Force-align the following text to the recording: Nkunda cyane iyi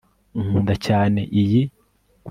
Nkunda 0.43 0.73
cyane 0.85 1.21
iyi 1.41 1.61